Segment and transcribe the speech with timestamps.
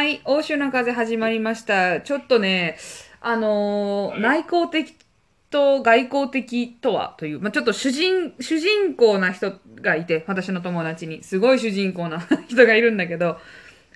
[0.00, 2.00] はい、欧州の風始まりました。
[2.00, 2.78] ちょっとね、
[3.20, 4.94] あのーはい内向的
[5.50, 11.22] と外向的とはという、まあ、ちょっと主人、主人公な人がいて、私の友達に。
[11.22, 12.18] すごい主人公な
[12.48, 13.36] 人がいるんだけど、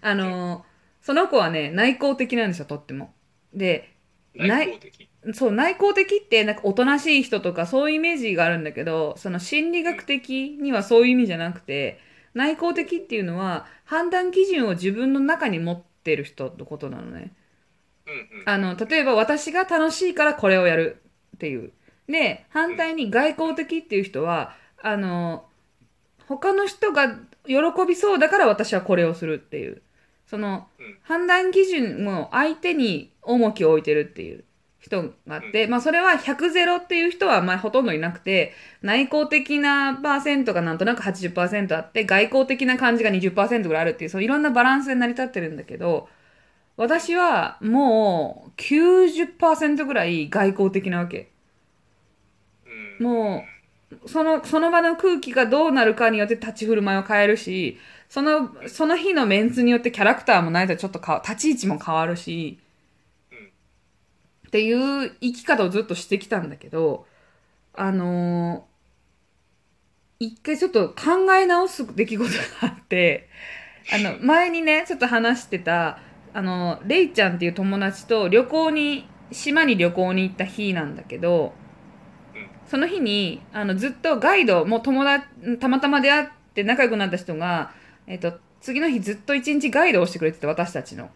[0.03, 0.63] あのー
[1.01, 3.15] その子はね、内向的なんですよ、とっても。
[3.55, 3.89] で、
[4.35, 5.09] 内向的？
[5.33, 11.99] そう、内向的って、なんかおとなしい人とかそういうイメージがあるんだけど、その心理学的にはそういう意味じゃなくて、
[12.35, 17.33] 内向的っていうのは判断基準を自分の中に持ってる人のことなのね。
[18.07, 18.49] うんうん。
[18.49, 21.03] あの、例えば私が楽しいからこれをやる
[21.37, 21.73] っていう。
[22.09, 25.47] で、反対に外交的っていう人は、あの、
[26.27, 27.55] 他の人が喜
[27.87, 29.83] びそうだから私はこれをするっていう。
[30.27, 34.45] そのうん、判断基準を相手に重きを置いてるっていう
[34.85, 46.09] 人があって、まあそれは100ゼロっていう人はまあほとんどいなくて、内向的なパーセントがなんとなく80%あって、外向的な感じが20%ぐらいあるっていう、そういろんなバランスで成り立ってるんだけど、
[46.77, 51.31] 私はもう90%ぐらい外交的なわけ。
[53.01, 53.45] うん、も
[54.05, 57.79] う、その、その場の空気がどうなるかによって立ち振る舞いを変えるし、
[58.11, 62.64] その、その日のメンツによってキャラクターもないとちょっとか立ち位置も変わるし、うん
[64.55, 67.07] っていう生き方をずっとしてきたんだけど、
[67.73, 68.75] あのー
[70.21, 73.29] 一回ちょっと考え直す出来事があって、
[73.93, 75.99] あの、前にね、ちょっと話してた、
[76.33, 81.53] あの、レイちゃんっていう友達と旅行に、島に旅行に行った日なんだけど、
[82.69, 87.73] その日に、あの、ずっとガイド、もう友達、たまたま出会って仲良くなった人が、
[88.07, 91.11] えっと、次の日ずっと一日ガイドをしてくれてて、私たちの。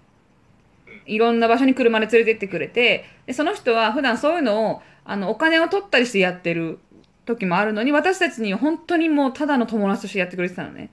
[1.09, 6.79] いろんな場所に車で連れてってくれて、で、その人は普段そういうのを、あの、お金を取ったりしてやってる
[7.25, 10.91] 時もあるのに、私たちに本当にもうただの友達としてやってくれてたのね。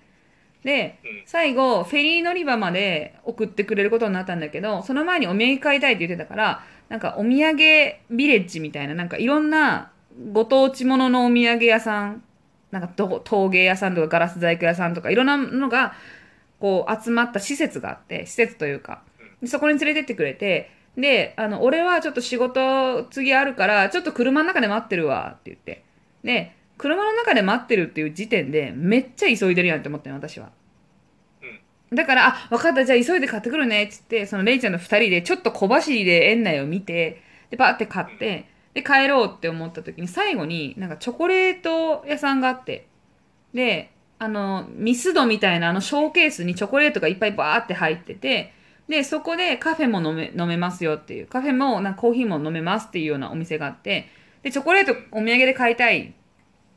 [0.63, 7.57] で、うん最後、フェリー乗り場まで送ってくれることになったんだけど、その前にお土産買いたいって言ってたから、なんかお土産
[8.09, 9.91] ビレッジみたいな、なんかいろんな
[10.31, 12.23] ご当地もののお土産屋さん、
[12.71, 15.93] なんかど陶芸屋さんとかガラス細工屋さんとかいろんなのが
[16.59, 19.04] こう集まった施設があって、施設というか、で
[19.45, 25.83] そこに連れてってくれて、で、あの、俺はちょっと仕事次あるから、ちょっと車の中で待ってるわって言って。
[26.23, 30.51] で、車の中で待ってるっていう時点でめっちゃ急いでるやんって思ったの、私は。
[31.93, 42.87] だから、あ、分かった、じゃあ急いで買ってくるね、っつって、そのレイちゃんの二人でちょっと小走りで園内を見て、で、パーって買って、で、帰ろうって思った時に、最後になんかチョコレート屋さんがあって、
[43.53, 48.53] で、あの、ミスドみたいなあのショーケースにチョコレートがいっぱいバーって入ってて、
[48.87, 54.07] で、そこでカフェも飲め、飲めますよっていう、カフェもなコーヒーも飲めますっていうようなお店があって、
[54.43, 56.11] で、チョコレートお土産で買いたいっ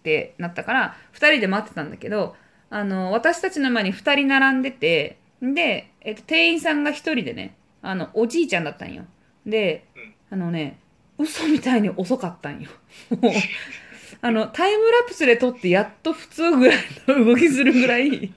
[0.03, 2.35] てなったから、二人で待ってたんだけど、
[2.71, 9.05] あの、私たちの前に二人並んでて、で、えっと、店員さんが一人でね、あの、おじいちゃんだったんよ。
[9.47, 9.87] で、
[10.31, 10.79] あのね、
[11.19, 12.71] 嘘みたいに遅かったんよ。
[13.11, 13.33] もう、
[14.21, 18.33] あの、タイムラプスで撮ってやっと普通ぐらいの動きするぐらい、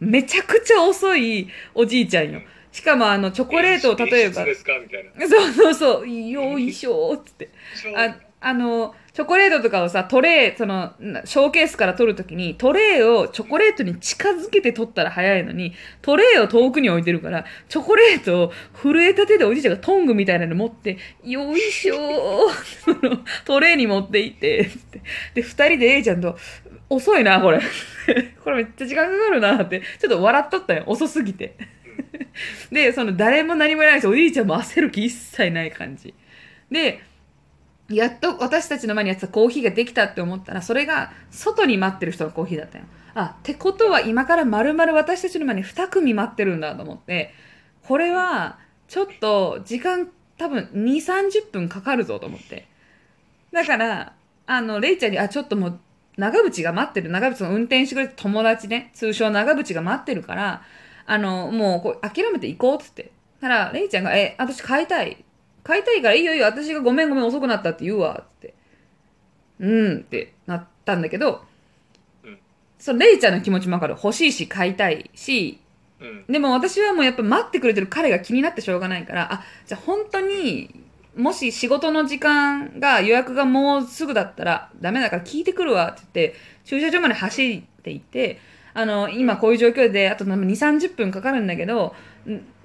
[0.00, 2.40] めちゃくちゃ遅いおじいちゃんよ。
[2.72, 4.44] しかもあの、チョコレートを例えば。
[5.28, 7.50] そうそうそう、よいしょーっつって。
[7.96, 15.72] ああの、チョコレートとかをさ、トレー、その、なショーケースから取るときに、トレーをチョコレートに近づけて取ったら早いのに、
[16.02, 25.02] トレーを遠くに置いてるから、チョコレートを震えた手でおじいちゃんがトングみたいなの持って、よいしょートレーに持って行って、つって
[25.34, 26.36] で、二人で A ちゃんと、
[26.88, 27.60] 遅いな、これ。
[28.42, 30.84] これめっちゃ時間かかるなって、ちょっと笑っとったよ。
[30.86, 31.56] 遅すぎて。
[32.70, 36.14] で、その誰も何もないし、おじいちゃんも焦る気一切ない感じ。
[36.70, 37.00] で、
[37.88, 42.84] やっと私たちの前にやってたコーヒーができたって思ったら、それが外に待ってる人のコーヒーだったよ。
[43.14, 47.32] あ、ってことは今から丸々私たちの前に2組待ってるんだと思って、
[47.82, 48.58] これは
[48.88, 52.66] ちょっと時間多分2、30分かかるぞと思って。
[53.52, 54.14] だから、
[54.46, 55.80] あの、レイちゃんに、あ、ちょっともう、
[56.16, 60.62] 長渕が待ってる、長渕の運転してくれた友達ね、通称長渕が待ってるから、
[61.06, 63.10] あの、もうこう諦めて行こうっつって。
[63.40, 65.22] たら、レイちゃんが、え、私買いたい。
[65.62, 68.54] 買いたいからいいよいいよ、私がごめんごめん遅くなったって言うわ、つって。
[69.60, 71.42] うんってなったんだけど、
[72.24, 72.38] うん
[72.78, 73.94] そのレイちゃんの気持ちもわかる。
[73.94, 75.60] 欲しいし買いたいし、
[76.00, 76.24] うん。
[76.28, 80.84] でも私はもうやっぱ待ってくれてる彼が気になってしょうがないから、あ、じゃあ本当に、
[81.16, 88.40] もし仕事の時間が予約がもうすぐだったらダメだから聞いてくるわって言って、駐車場まで走って行って、
[88.72, 91.94] あの、今こういう状況で、あと2、30分かかるんだけど、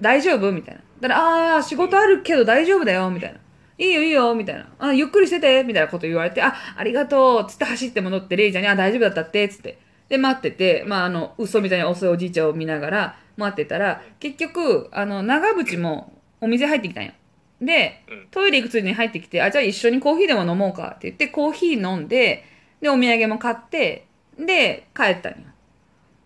[0.00, 0.80] 大丈夫みたいな。
[1.00, 3.38] だから、ああ、仕事あるけど大丈夫だよ、みたいな。
[3.78, 4.66] いいよいいよ、みたいな。
[4.78, 9.78] あ、ゆっくりしてて、みたいなこと言われて、あ、ありがとう、つって走って戻って、レイちゃんに、あ、大丈夫だったって、つって。
[10.08, 17.12] で、待ってて、まあ、あの、嘘みたいに遅いおじいちゃんを見ながら、待ってたら結局あの長渕もお店入ってきたんよ
[17.60, 18.28] でうん。
[18.30, 22.44] トイレ行くついでに入ってきてあじゃあ一緒にコーヒーでも飲もうかって言ってコーヒー飲んで
[22.80, 24.06] でお土産も買って
[24.38, 25.42] で帰ったんよっ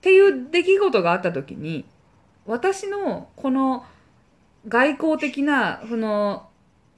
[0.00, 1.84] ていう出来事があった時に
[2.46, 3.84] 私のこの
[4.68, 6.48] 外交的なその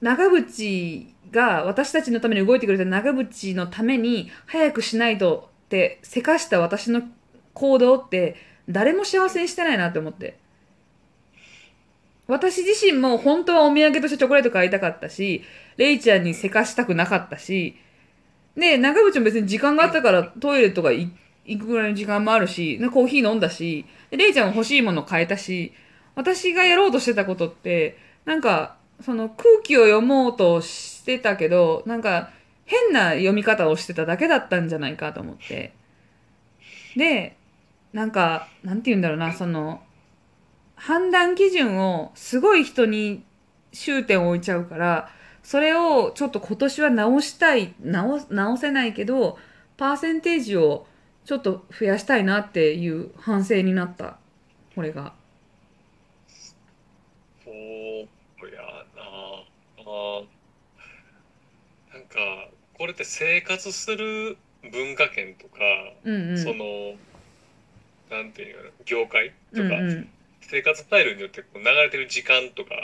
[0.01, 7.01] 長渕が私たちのために動いてくれた長渕のために早くしないとってせかした私の
[7.53, 8.35] 行動って
[8.69, 10.37] 誰も幸せにしてないなって思って
[12.27, 15.43] 私自身も本当はお土産としてチョコレート買いたかったし
[15.77, 17.77] レイちゃんにせかしたくなかったし
[18.55, 21.09] で長渕も別に時間があったからトイレとかい
[21.45, 25.71] 行くぐらいの時間もあるしでコーヒー飲んだしでレイちゃんも欲しいもの買えたし
[26.15, 32.31] 私がやろうとしてたことってなんかその空気を読もうとしてたけどなんか
[32.65, 35.73] 変な読み方をしてただけだったんじゃないかと思って。
[36.97, 37.37] で
[37.93, 39.81] なんかなんて言うんだろうなその
[40.77, 43.23] 判断基準をすごい人に
[43.73, 45.09] 終点を置いちゃうから
[45.43, 49.37] それをちょっと今年は直したい直直せないけど
[49.75, 50.87] パーセンテージを
[51.25, 54.17] ちょっと増やしたいなっていう反省になった。
[54.73, 55.13] これが。
[57.43, 58.61] そうや
[58.95, 59.03] な。
[59.79, 60.21] あ
[61.93, 64.37] なんかこれって生活する
[64.71, 65.59] 文化圏とか、
[66.05, 66.37] うんうん。
[66.41, 66.93] その
[68.09, 70.09] なんていうの業界とか、うんうん
[70.41, 72.75] 生活スタイルによってこう流れてる時間とか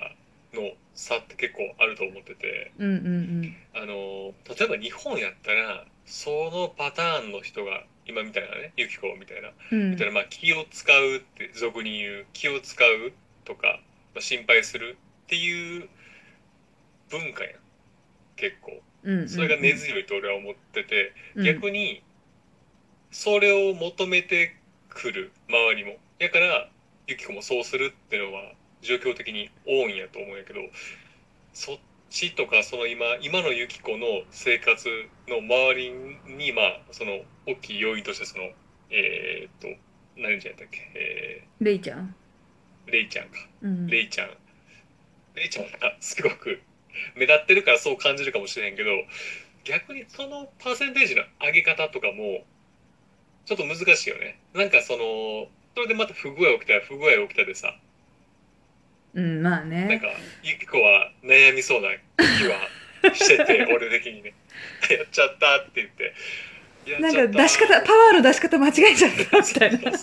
[0.54, 9.92] の差って結構あると思っててうんうんあの例えば日本やったらそのパターンの人が今みたいなねユキコみたいなうん。
[9.92, 13.14] みたいな、まあ、気を使うって俗に言う気を使う
[13.46, 13.80] とか、
[14.14, 15.90] まあ、心配するっていう
[17.10, 17.54] 文化やん。
[18.36, 18.82] 結構。
[19.04, 19.30] うんうん。
[19.30, 21.46] それが根強いと俺は思ってて、うん。
[21.46, 22.04] 逆に
[23.12, 24.56] それを求めて
[24.90, 25.98] くる周りも。
[26.20, 26.70] やから
[27.08, 30.60] ユキコもそうするっていうのは状況的に多いんやと思うんやけど
[31.54, 31.78] そっ
[32.10, 34.88] ちとかその今今のユキコの生活
[35.28, 35.92] の周り
[36.38, 38.44] にまあその大きい要因としてその
[38.90, 39.80] えーっと
[40.16, 42.16] 何じゃやったっけ、えレイちゃん。
[42.88, 43.32] ーレイちゃんか。
[43.64, 43.88] うん。
[43.88, 44.30] レイちゃん。
[45.34, 46.62] レイちゃんがすごく
[47.16, 48.92] 目立ってるからそう感じるかもしれへんけど
[49.64, 52.46] 逆にそのパーセンテージの上げ方とかも
[53.46, 54.40] ちょっと難しいよね。
[54.54, 57.76] なんかそのそれでまた不具合起きたら不具合起きたでさ。
[59.16, 60.08] うんまあなんねか
[60.42, 64.34] ゆき子は悩みそうな気はしてて俺的にね。
[64.90, 66.14] やっちゃったって言って。
[66.86, 69.98] やなんか出し方パワーの出し方間違えちゃったみたいな。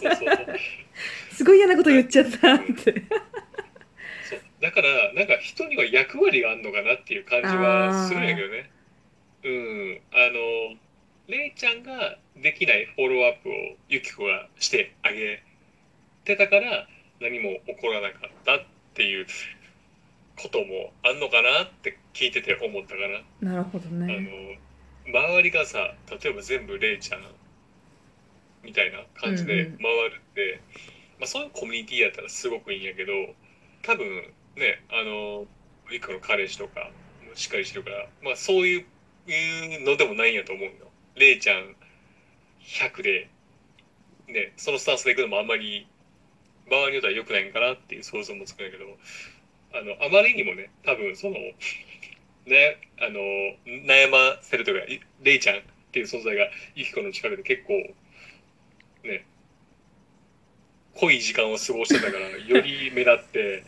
[1.33, 2.75] すごい嫌なこと言っちゃったって。
[4.29, 4.41] そう。
[4.61, 8.71] だからなんか人には役割があるのかなっていう感じはするんやけどね。
[9.43, 10.01] うん。
[10.13, 10.77] あの
[11.29, 13.53] レイちゃんができないフォローアップを
[13.89, 15.43] ユキコがしてあげ
[16.31, 16.87] てたから
[17.21, 18.59] 何も起こらなかったっ
[18.95, 19.27] ていう
[20.37, 23.01] こともあんのかなって聞いてて思ったか
[23.43, 24.59] な、なるほどあね
[25.07, 27.23] の周りがさ例えば全部レイちゃん
[28.63, 29.79] みたいな感じでうんうん。
[29.79, 30.61] 回るって、
[31.19, 33.13] まあ、そういうコミュニティやったらすごくいいんやけど
[33.83, 34.07] 多分
[34.57, 35.47] ねあの
[35.91, 36.91] ユキコの彼氏とか
[37.29, 38.87] もしっかりしてるから、まあ、そういう
[39.27, 40.71] いうのでもないんやと思うよ。
[41.17, 41.77] レイちゃん
[42.63, 43.31] 100で、
[44.29, 45.87] ね、そのスタンスでいくのもあんまり
[46.71, 48.85] 場合によっては良くないんかなっていう想像もつくんやけど
[49.75, 51.35] あのあまりにもね多分その
[52.47, 53.21] ねあの
[53.67, 55.63] 悩ませるというかいレイちゃんっ
[55.93, 57.75] ていう存在がユキコの近くで結構
[59.05, 59.27] ね
[60.95, 63.65] 濃い時間を過ごしてたから より目立って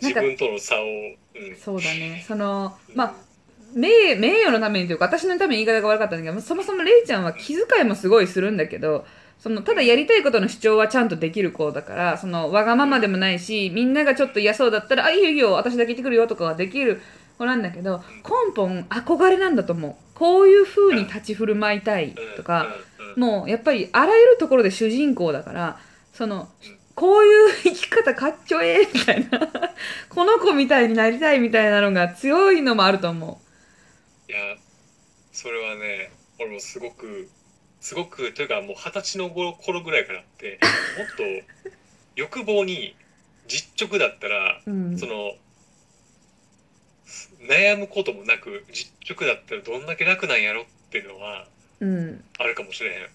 [0.00, 2.24] 自分との差を、うん、そうだね。
[2.26, 3.28] そのまあ
[3.74, 9.04] 名名誉のためにというか私のために言い方が悪かったんだけどそもそもレイちゃんは気遣いもすごいするんだけど
[9.38, 17.00] そのただやりたいことの主張はちゃんとできる子だからそのわがままでもないしみんながちょっと嫌そうだったら「あいいよいいよ私だけ行ってくるよ」とかはできる
[17.38, 19.94] 子なんだけど根本憧れなんだと思う。
[20.18, 22.74] こういう風に立ち振る舞いたいとか、
[23.16, 25.78] もうやっぱりあらゆるところで主人公だから
[26.12, 26.48] その
[26.96, 29.40] こういう生き方かっちょええみたいな
[30.10, 33.40] この子みたいになりたいみたいなのが強いのもあると思
[34.28, 34.38] いや
[35.30, 37.28] それはね俺もすごく
[37.80, 40.58] すごくというかもう二十歳の頃頃ぐらいからあって
[40.98, 41.22] もっと
[42.16, 42.96] 欲望に
[43.46, 45.32] 実直だったら、う、うん、その
[47.48, 51.46] 悩むこともなく実直だったらどんだけ楽なんやろっていうのは
[51.80, 53.06] うん、あるかもしれへん。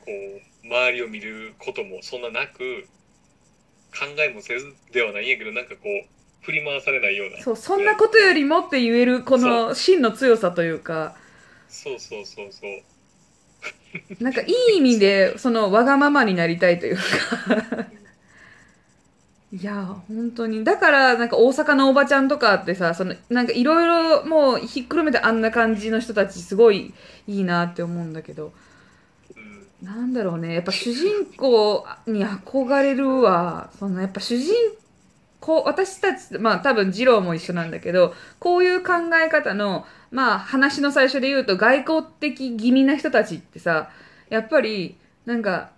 [0.00, 0.06] こ
[0.64, 2.86] う周りを見ることもそんななく
[3.92, 7.42] 考えもせずではないんやけどなんかこう振り回されないような。
[7.42, 11.16] そうそんなことよりもって言えるこの真の強さというか。
[11.68, 12.82] そうそうそうそう
[14.20, 17.02] なんかいい意味でそのわがままになりたいというか。
[19.52, 20.62] いや本当に。
[20.62, 26.94] だからなんか大阪のおばちゃんとかってさそのなんかいろいろもうひっくるめてあんな感じの人たちすごい
[27.26, 28.52] いいなって思うんだけど。
[29.36, 30.54] うんなんだろうね。
[30.54, 33.70] やっぱ主人公に憧れるわ。
[33.78, 34.54] そのやっぱ主人
[35.40, 38.92] 公私たちまあ多分二郎も一緒なんだけどこういう考
[39.24, 43.90] え方のまあ話の最初で言うと外交的気味な人たちってさ
[44.28, 45.70] やっぱりなんか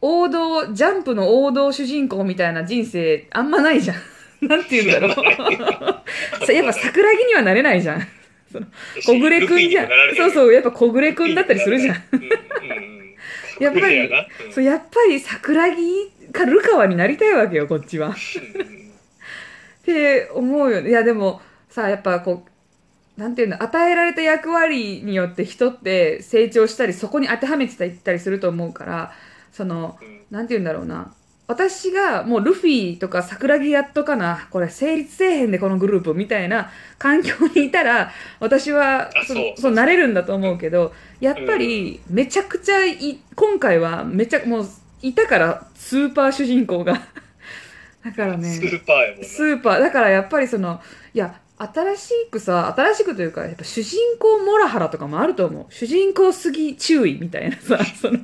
[0.00, 3.96] 王道ジャンプの王道主人公みたいな人生あんまないじゃん。
[4.46, 5.22] なんて言うんだろ
[6.42, 6.46] う。
[6.46, 8.06] さやっぱ桜木にはなれないじゃん。
[9.02, 9.88] 小暮くんじゃん。
[10.16, 11.96] そううそう、やっぱ小暮くんだったりするじゃん。
[13.58, 14.10] やっぱり
[14.52, 18.14] そう、やっぱり桜木かルカワになりたいわけよ、こっちは。
[19.86, 20.90] って思うよね。
[20.90, 22.44] いや、でもさ、やっぱこ
[23.16, 29.12] う、なんていうの、与えられた役割によって人って成長したり、そこに当てはめていったりすると思うから、
[29.52, 31.14] その、うんなんて言うんだろうな。
[31.46, 44.68] 私がもうルフィとか桜木やっとかな、これ成立せえへんでこのグループみたいな環境にいたら、私はあそそうそうなれるんだと思うけど、やっぱりめちゃくちゃい、今回はめちゃ、もう
[45.02, 47.00] いたからスーパー主人公が。
[48.06, 48.48] だからね。
[48.54, 49.24] スーパーやもんな。
[49.24, 49.80] スーパー。
[49.80, 50.80] だからやっぱりその
[51.12, 55.66] いや新しくさ新しくというかやっぱ主人公モラハラとかもあると思う。
[55.72, 58.18] 主人公すぎ注意みたいなさ その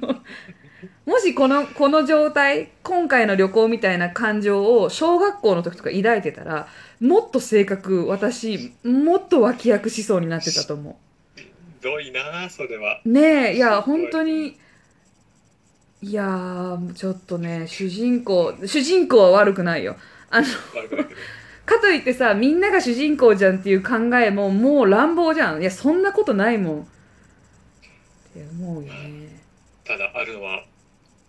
[1.05, 6.69] もしこのこの状態今回の旅行みたいな感情を小学校の時とか抱いてたら
[7.01, 10.99] もっと性格私もっと脇役しそうになってたと思
[11.37, 11.45] ひ
[11.81, 13.01] どいなそれは。
[13.05, 14.57] うねえいや本当に
[16.03, 19.97] いやーちょっとね主人公主人公は悪くないよ。
[20.31, 20.47] あの
[21.65, 25.61] かといってさみんなが主人公じゃんっていう考えももう乱暴じゃん。
[25.61, 26.81] いやそんなことないもん。
[26.81, 26.85] っ
[28.35, 29.41] て思うよね。
[29.85, 30.65] ただあるのは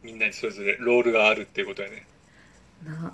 [0.01, 2.07] みんなにそれぞれロールがあるっていうことやね。
[2.83, 3.11] な